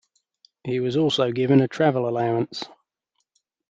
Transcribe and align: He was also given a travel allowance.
He 0.63 0.79
was 0.79 0.97
also 0.97 1.31
given 1.31 1.61
a 1.61 1.67
travel 1.67 2.09
allowance. 2.09 2.63